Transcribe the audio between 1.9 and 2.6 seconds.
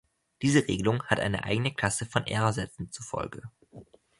von R-